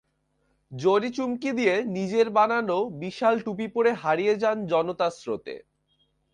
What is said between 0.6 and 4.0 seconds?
জরি-চুমকি দিয়ে নিজের বানানো বিশাল টুপি পরে